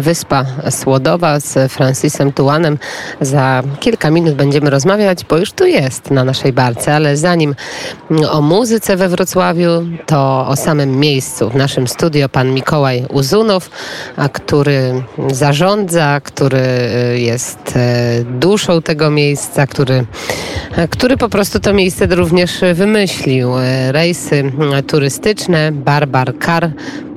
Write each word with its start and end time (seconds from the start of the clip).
Wyspa 0.00 0.44
Słodowa 0.70 1.40
z 1.40 1.72
Francisem 1.72 2.32
Tułanem. 2.32 2.78
Za 3.20 3.62
kilka 3.80 4.10
minut 4.10 4.34
będziemy 4.34 4.70
rozmawiać, 4.70 5.24
bo 5.24 5.36
już 5.38 5.52
tu 5.52 5.66
jest 5.66 6.10
na 6.10 6.24
naszej 6.24 6.52
barce, 6.52 6.94
ale 6.94 7.16
zanim 7.16 7.54
o 8.30 8.40
muzyce 8.40 8.96
we 8.96 9.08
Wrocławiu, 9.08 9.70
to 10.06 10.46
o 10.48 10.56
samym 10.56 11.00
miejscu. 11.00 11.50
W 11.50 11.54
naszym 11.54 11.88
studio 11.88 12.28
pan 12.28 12.54
Mikołaj 12.54 13.06
Uzunow, 13.10 13.70
który 14.32 15.02
zarządza, 15.30 16.20
który 16.20 16.58
y, 16.58 17.18
jest 17.20 17.76
y, 17.76 18.24
duszą 18.24 18.82
tego 18.82 19.10
miejsca, 19.10 19.66
który, 19.66 20.04
który 20.90 21.16
po 21.16 21.28
prostu 21.28 21.60
to 21.60 21.72
miejsce 21.72 22.06
również 22.06 22.60
wymyślił. 22.74 23.58
Y, 23.58 23.92
rejsy 23.92 24.52
turystyczne, 24.86 25.72
Barbar 25.72 26.34
Car, 26.46 26.70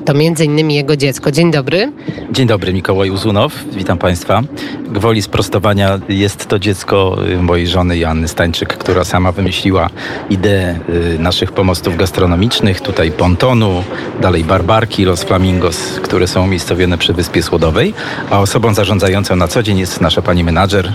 to 0.05 0.13
między 0.13 0.45
innymi 0.45 0.75
jego 0.75 0.95
dziecko. 0.95 1.31
Dzień 1.31 1.51
dobry. 1.51 1.91
Dzień 2.31 2.47
dobry, 2.47 2.73
Mikołaj 2.73 3.09
Uzunow. 3.09 3.53
Witam 3.71 3.97
Państwa. 3.97 4.41
Gwoli 4.87 5.21
sprostowania 5.21 5.99
jest 6.09 6.45
to 6.45 6.59
dziecko 6.59 7.17
y, 7.29 7.41
mojej 7.41 7.67
żony 7.67 7.97
Joanny 7.97 8.27
Stańczyk, 8.27 8.77
która 8.77 9.03
sama 9.03 9.31
wymyśliła 9.31 9.89
ideę 10.29 10.79
y, 11.15 11.19
naszych 11.19 11.51
pomostów 11.51 11.97
gastronomicznych. 11.97 12.81
Tutaj 12.81 13.11
pontonu, 13.11 13.83
dalej 14.21 14.43
barbarki, 14.43 15.05
Los 15.05 15.23
Flamingos, 15.23 15.99
które 16.03 16.27
są 16.27 16.43
umiejscowione 16.43 16.97
przy 16.97 17.13
Wyspie 17.13 17.43
Słodowej. 17.43 17.93
A 18.29 18.39
osobą 18.39 18.73
zarządzającą 18.73 19.35
na 19.35 19.47
co 19.47 19.63
dzień 19.63 19.79
jest 19.79 20.01
nasza 20.01 20.21
pani 20.21 20.43
menadżer 20.43 20.93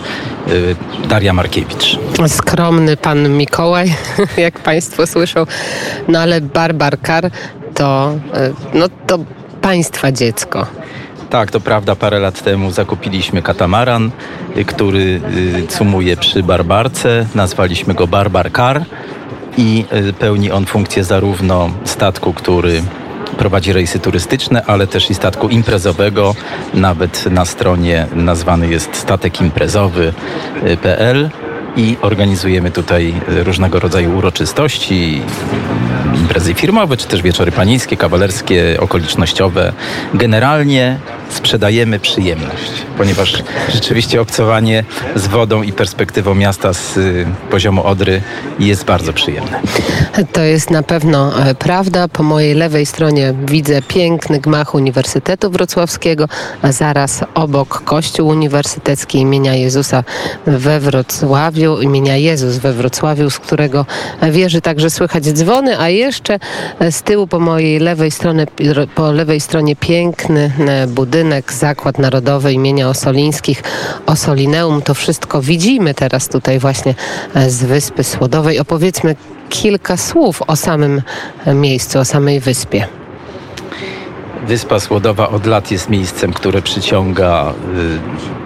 y, 0.48 0.76
Daria 1.08 1.32
Markiewicz. 1.32 1.98
Skromny 2.28 2.96
pan 2.96 3.28
Mikołaj, 3.28 3.94
jak 4.36 4.58
Państwo 4.58 5.06
słyszą. 5.06 5.46
No 6.08 6.18
ale 6.18 6.40
Barbarkar 6.40 7.30
to, 7.76 8.14
no, 8.74 8.88
to 9.06 9.18
państwa 9.60 10.12
dziecko. 10.12 10.66
Tak, 11.30 11.50
to 11.50 11.60
prawda. 11.60 11.96
Parę 11.96 12.18
lat 12.18 12.42
temu 12.42 12.70
zakupiliśmy 12.70 13.42
katamaran, 13.42 14.10
y, 14.56 14.64
który 14.64 15.20
y, 15.64 15.66
cumuje 15.66 16.16
przy 16.16 16.42
Barbarce. 16.42 17.26
Nazwaliśmy 17.34 17.94
go 17.94 18.06
Barbar 18.06 18.52
Car 18.52 18.84
i 19.58 19.84
y, 20.08 20.12
pełni 20.12 20.50
on 20.50 20.66
funkcję 20.66 21.04
zarówno 21.04 21.70
statku, 21.84 22.32
który 22.32 22.82
prowadzi 23.38 23.72
rejsy 23.72 23.98
turystyczne, 23.98 24.64
ale 24.66 24.86
też 24.86 25.10
i 25.10 25.14
statku 25.14 25.48
imprezowego. 25.48 26.34
Nawet 26.74 27.26
na 27.30 27.44
stronie 27.44 28.06
nazwany 28.14 28.68
jest 28.68 28.96
statek 28.96 29.40
imprezowy.pl 29.40 31.30
i 31.76 31.96
organizujemy 32.02 32.70
tutaj 32.70 33.14
różnego 33.28 33.80
rodzaju 33.80 34.18
uroczystości, 34.18 35.22
imprezy 36.14 36.54
firmowe, 36.54 36.96
czy 36.96 37.06
też 37.06 37.22
wieczory 37.22 37.52
panieńskie, 37.52 37.96
kawalerskie, 37.96 38.76
okolicznościowe. 38.80 39.72
Generalnie 40.14 40.98
sprzedajemy 41.30 42.00
przyjemność, 42.00 42.72
ponieważ 42.98 43.42
rzeczywiście 43.74 44.20
obcowanie 44.20 44.84
z 45.16 45.26
wodą 45.26 45.62
i 45.62 45.72
perspektywą 45.72 46.34
miasta 46.34 46.72
z 46.72 46.96
y, 46.96 47.26
poziomu 47.50 47.84
Odry 47.84 48.22
jest 48.58 48.84
bardzo 48.84 49.12
przyjemne. 49.12 49.60
To 50.32 50.42
jest 50.42 50.70
na 50.70 50.82
pewno 50.82 51.46
e, 51.46 51.54
prawda. 51.54 52.08
Po 52.08 52.22
mojej 52.22 52.54
lewej 52.54 52.86
stronie 52.86 53.34
widzę 53.46 53.82
piękny 53.82 54.40
gmach 54.40 54.74
Uniwersytetu 54.74 55.50
Wrocławskiego, 55.50 56.28
a 56.62 56.72
zaraz 56.72 57.24
obok 57.34 57.82
Kościół 57.84 58.28
Uniwersytecki 58.28 59.18
imienia 59.18 59.54
Jezusa 59.54 60.04
we 60.46 60.80
Wrocławiu, 60.80 61.65
imienia 61.66 62.16
Jezus 62.16 62.56
we 62.56 62.72
Wrocławiu, 62.72 63.30
z 63.30 63.38
którego 63.38 63.86
wieży 64.30 64.60
także 64.60 64.90
słychać 64.90 65.24
dzwony, 65.24 65.78
a 65.78 65.88
jeszcze 65.88 66.38
z 66.90 67.02
tyłu 67.02 67.26
po 67.26 67.40
mojej 67.40 67.78
lewej 67.78 68.10
stronie, 68.10 68.46
po 68.94 69.12
lewej 69.12 69.40
stronie 69.40 69.76
piękny 69.76 70.52
e, 70.58 70.86
budynek, 70.86 71.52
Zakład 71.52 71.98
Narodowy 71.98 72.52
imienia 72.52 72.88
Osolińskich, 72.88 73.62
Osolineum. 74.06 74.82
To 74.82 74.94
wszystko 74.94 75.42
widzimy 75.42 75.94
teraz 75.94 76.28
tutaj 76.28 76.58
właśnie 76.58 76.94
e, 77.34 77.50
z 77.50 77.64
Wyspy 77.64 78.04
Słodowej. 78.04 78.58
Opowiedzmy 78.58 79.16
kilka 79.48 79.96
słów 79.96 80.42
o 80.46 80.56
samym 80.56 81.02
e, 81.46 81.54
miejscu, 81.54 81.98
o 81.98 82.04
samej 82.04 82.40
wyspie. 82.40 82.86
Wyspa 84.46 84.80
Słodowa 84.80 85.28
od 85.28 85.46
lat 85.46 85.70
jest 85.70 85.88
miejscem, 85.88 86.32
które 86.32 86.62
przyciąga 86.62 87.52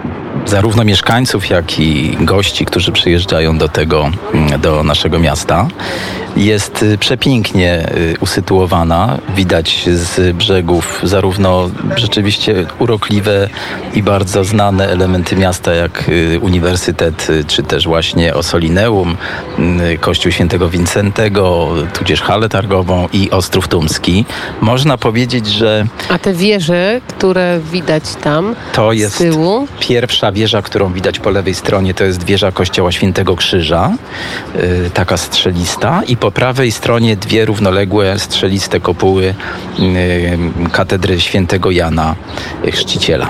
zarówno 0.45 0.83
mieszkańców, 0.83 1.49
jak 1.49 1.79
i 1.79 2.17
gości, 2.21 2.65
którzy 2.65 2.91
przyjeżdżają 2.91 3.57
do 3.57 3.67
tego, 3.67 4.11
mm, 4.33 4.61
do 4.61 4.83
naszego 4.83 5.19
miasta 5.19 5.67
jest 6.35 6.83
y, 6.83 6.97
przepięknie 6.97 7.89
y, 7.95 8.15
usytuowana. 8.19 9.17
Widać 9.35 9.89
z 9.93 10.35
brzegów 10.35 10.99
zarówno 11.03 11.69
rzeczywiście 11.95 12.65
urokliwe 12.79 13.49
i 13.93 14.03
bardzo 14.03 14.43
znane 14.43 14.87
elementy 14.87 15.35
miasta, 15.35 15.73
jak 15.73 16.09
y, 16.09 16.39
Uniwersytet, 16.39 17.27
czy 17.47 17.63
też 17.63 17.87
właśnie 17.87 18.33
Osolineum, 18.33 19.17
Kościół 19.99 20.31
Świętego 20.31 20.69
Wincentego, 20.69 21.69
tudzież 21.93 22.21
halę 22.21 22.49
targową 22.49 23.07
i 23.13 23.31
Ostrów 23.31 23.67
Tumski. 23.67 24.25
Można 24.61 24.97
powiedzieć, 24.97 25.47
że... 25.47 25.85
A 26.09 26.19
te 26.19 26.33
wieże, 26.33 27.01
które 27.07 27.59
widać 27.71 28.03
tam 28.23 28.55
to 28.73 28.93
jest 28.93 29.17
tyłu? 29.17 29.67
pierwsza 29.79 30.30
wieża, 30.31 30.61
którą 30.61 30.93
widać 30.93 31.19
po 31.19 31.29
lewej 31.29 31.55
stronie, 31.55 31.93
to 31.93 32.03
jest 32.03 32.23
wieża 32.23 32.51
Kościoła 32.51 32.91
Świętego 32.91 33.35
Krzyża, 33.35 33.91
taka 34.93 35.17
strzelista 35.17 36.01
i 36.07 36.17
po 36.17 36.31
prawej 36.31 36.71
stronie 36.71 37.15
dwie 37.15 37.45
równoległe 37.45 38.19
strzeliste 38.19 38.79
kopuły 38.79 39.33
katedry 40.71 41.21
świętego 41.21 41.71
Jana 41.71 42.15
Chrzciciela. 42.71 43.29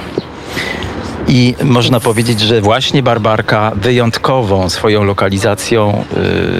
I 1.27 1.55
można 1.63 1.99
powiedzieć, 1.99 2.39
że 2.39 2.61
właśnie 2.61 3.03
Barbarka 3.03 3.71
wyjątkową 3.75 4.69
swoją 4.69 5.03
lokalizacją 5.03 6.03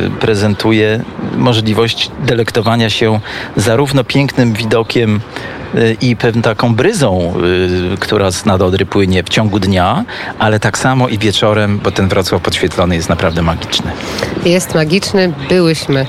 y, 0.08 0.20
prezentuje 0.20 1.04
możliwość 1.38 2.12
delektowania 2.26 2.90
się 2.90 3.20
zarówno 3.56 4.04
pięknym 4.04 4.54
widokiem 4.54 5.16
y, 5.16 5.61
i 6.02 6.16
pewną 6.16 6.42
taką 6.42 6.76
bryzą, 6.76 7.34
y, 7.94 7.98
która 7.98 8.32
z 8.32 8.46
Nadodry 8.46 8.86
płynie 8.86 9.24
w 9.24 9.30
ciągu 9.30 9.60
dnia, 9.60 10.06
ale 10.40 10.60
tak 10.60 10.78
samo 10.78 11.08
i 11.08 11.18
wieczorem, 11.18 11.80
bo 11.84 11.92
ten 11.92 12.08
Wrocław 12.08 12.42
podświetlony 12.42 12.96
jest 12.96 13.10
naprawdę 13.10 13.42
magiczny. 13.42 13.92
Jest 14.46 14.76
magiczny. 14.76 15.34
Byłyśmy 15.50 16.06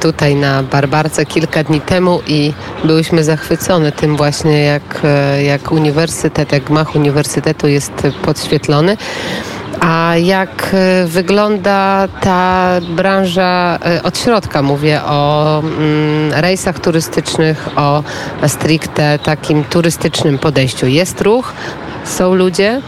tutaj 0.00 0.34
na 0.34 0.62
Barbarce 0.62 1.26
kilka 1.26 1.64
dni 1.64 1.80
temu 1.80 2.20
i 2.26 2.52
byłyśmy 2.84 3.24
zachwycone 3.24 3.92
tym 3.92 4.16
właśnie, 4.16 4.60
jak, 4.60 5.02
jak 5.44 5.72
uniwersytet, 5.72 6.52
jak 6.52 6.64
gmach 6.64 6.94
uniwersytetu 6.96 7.68
jest 7.68 7.92
podświetlony. 8.22 8.96
A 9.80 10.16
jak 10.16 10.70
e, 10.72 11.06
wygląda 11.06 12.08
ta 12.20 12.70
branża 12.80 13.78
e, 13.84 14.02
od 14.02 14.18
środka? 14.18 14.62
Mówię 14.62 15.00
o 15.02 15.58
mm, 15.58 16.32
rejsach 16.32 16.80
turystycznych, 16.80 17.68
o 17.76 18.02
stricte 18.46 19.18
takim 19.18 19.64
turystycznym 19.64 20.38
podejściu. 20.38 20.86
Jest 20.86 21.20
ruch? 21.20 21.52
Są 22.04 22.34
ludzie? 22.34 22.80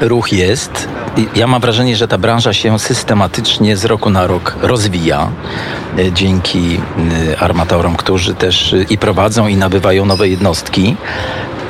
Ruch 0.00 0.32
jest. 0.32 0.88
Ja 1.34 1.46
mam 1.46 1.60
wrażenie, 1.60 1.96
że 1.96 2.08
ta 2.08 2.18
branża 2.18 2.52
się 2.52 2.78
systematycznie 2.78 3.76
z 3.76 3.84
roku 3.84 4.10
na 4.10 4.26
rok 4.26 4.56
rozwija 4.62 5.30
e, 5.98 6.12
dzięki 6.12 6.80
armatorom, 7.38 7.96
którzy 7.96 8.34
też 8.34 8.74
i 8.90 8.98
prowadzą 8.98 9.46
i 9.46 9.56
nabywają 9.56 10.06
nowe 10.06 10.28
jednostki. 10.28 10.96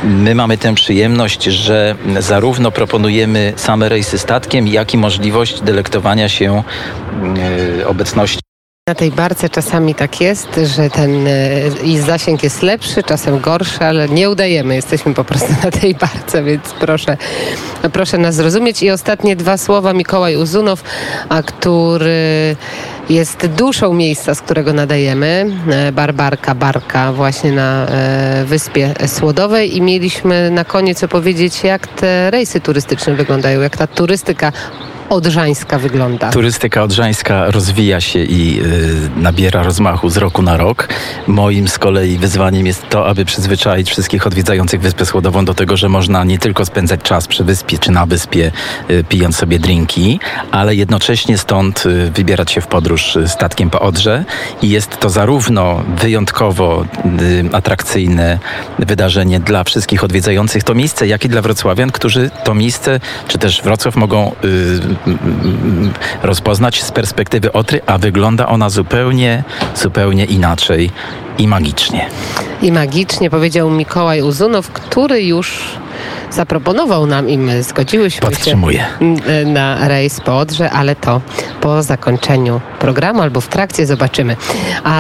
My 0.05 0.34
mamy 0.34 0.59
tę 0.59 0.75
przyjemność, 0.75 1.45
że 1.45 1.95
zarówno 2.19 2.71
proponujemy 2.71 3.53
same 3.57 3.89
rejsy 3.89 4.19
statkiem, 4.19 4.69
jak 4.69 4.95
i 4.95 4.99
możliwość 4.99 5.61
delektowania 5.61 6.29
się 6.29 6.62
e, 7.81 7.87
obecności 7.89 8.46
na 8.89 8.95
tej 8.95 9.11
barce 9.11 9.49
czasami 9.49 9.95
tak 9.95 10.21
jest, 10.21 10.61
że 10.65 10.91
ten 10.91 11.27
e, 11.27 11.69
i 11.85 11.99
zasięg 11.99 12.43
jest 12.43 12.63
lepszy, 12.63 13.03
czasem 13.03 13.41
gorszy, 13.41 13.85
ale 13.85 14.09
nie 14.09 14.31
udajemy. 14.31 14.75
Jesteśmy 14.75 15.15
po 15.15 15.25
prostu 15.25 15.55
na 15.65 15.71
tej 15.71 15.95
barce, 15.95 16.43
więc 16.43 16.63
proszę, 16.81 17.17
proszę 17.93 18.19
nas 18.19 18.35
zrozumieć. 18.35 18.83
I 18.83 18.91
ostatnie 18.91 19.37
dwa 19.37 19.56
słowa 19.56 19.93
Mikołaj 19.93 20.37
Uzunow, 20.37 20.83
a 21.29 21.43
który 21.43 22.56
jest 23.09 23.47
duszą 23.47 23.94
miejsca, 23.94 24.35
z 24.35 24.41
którego 24.41 24.73
nadajemy, 24.73 25.47
e, 25.71 25.93
Barbarka 25.93 26.55
Barka 26.55 27.12
właśnie 27.12 27.53
na 27.53 27.87
e, 27.87 28.44
Wyspie 28.44 28.94
Słodowej 29.06 29.77
i 29.77 29.82
mieliśmy 29.82 30.50
na 30.50 30.65
koniec 30.65 31.05
opowiedzieć, 31.05 31.65
jak 31.65 31.87
te 31.87 32.31
rejsy 32.31 32.61
turystyczne 32.61 33.15
wyglądają, 33.15 33.61
jak 33.61 33.77
ta 33.77 33.87
turystyka 33.87 34.53
odrzańska 35.11 35.79
wygląda? 35.79 36.31
Turystyka 36.31 36.82
odrzańska 36.82 37.50
rozwija 37.50 38.00
się 38.00 38.19
i 38.19 38.61
y, 39.17 39.20
nabiera 39.20 39.62
rozmachu 39.62 40.11
z 40.11 40.17
roku 40.17 40.43
na 40.43 40.56
rok. 40.56 40.88
Moim 41.26 41.69
z 41.69 41.79
kolei 41.79 42.19
wyzwaniem 42.19 42.67
jest 42.67 42.88
to, 42.88 43.06
aby 43.06 43.25
przyzwyczaić 43.25 43.91
wszystkich 43.91 44.26
odwiedzających 44.26 44.81
Wyspę 44.81 45.06
Słodową 45.06 45.44
do 45.44 45.55
tego, 45.55 45.76
że 45.76 45.88
można 45.88 46.25
nie 46.25 46.38
tylko 46.38 46.64
spędzać 46.64 47.00
czas 47.03 47.26
przy 47.26 47.44
wyspie 47.44 47.79
czy 47.79 47.91
na 47.91 48.06
wyspie, 48.06 48.53
y, 48.91 49.05
pijąc 49.05 49.37
sobie 49.37 49.58
drinki, 49.58 50.20
ale 50.50 50.75
jednocześnie 50.75 51.38
stąd 51.38 51.87
y, 51.87 52.11
wybierać 52.11 52.53
się 52.53 52.61
w 52.61 52.67
podróż 52.67 53.17
y, 53.17 53.29
statkiem 53.29 53.70
po 53.70 53.81
Odrze. 53.81 54.25
I 54.62 54.70
jest 54.70 55.00
to 55.00 55.11
zarówno 55.11 55.82
wyjątkowo 55.97 56.85
y, 57.20 57.44
atrakcyjne 57.53 58.38
wydarzenie 58.79 59.41
dla 59.41 59.64
wszystkich 59.64 60.05
odwiedzających 60.05 60.64
to 60.64 60.75
miejsce, 60.75 61.06
jak 61.06 61.25
i 61.25 61.29
dla 61.29 61.43
wrocławian, 61.43 61.91
którzy 61.91 62.31
to 62.44 62.55
miejsce, 62.55 63.00
czy 63.29 63.38
też 63.38 63.62
Wrocław 63.62 63.97
mogą 63.97 64.32
y, 64.44 64.95
rozpoznać 66.22 66.82
z 66.82 66.93
perspektywy 66.93 67.52
Otry, 67.52 67.81
a 67.87 67.98
wygląda 67.98 68.46
ona 68.46 68.70
zupełnie, 68.70 69.44
zupełnie 69.75 70.25
inaczej 70.25 70.90
i 71.38 71.48
magicznie. 71.48 72.06
I 72.62 72.72
magicznie 72.72 73.31
powiedział 73.31 73.70
Mikołaj 73.70 74.22
Uzunow, 74.22 74.69
który 74.70 75.22
już 75.22 75.62
zaproponował 76.31 77.06
nam 77.06 77.28
i 77.28 77.38
my 77.38 77.62
zgodziłyśmy 77.62 78.16
się 78.16 78.20
Podtrzymuję. 78.20 78.84
mm, 79.00 79.52
na 79.52 79.88
rejs 79.88 80.20
po 80.20 80.38
Odrze, 80.38 80.70
ale 80.70 80.96
to 80.96 81.20
po 81.60 81.82
zakończeniu 81.82 82.60
programu 82.78 83.22
albo 83.22 83.40
w 83.40 83.48
trakcie 83.48 83.87
zobaczymy. 83.87 84.37
A 84.84 84.90